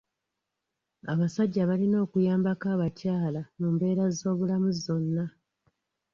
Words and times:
Abasajja 1.11 1.61
balina 1.69 1.97
okuyambako 2.05 2.65
abakyala 2.75 3.41
mu 3.59 3.67
mbeera 3.73 4.03
z'obulamu 4.17 4.69
zonna. 4.83 5.25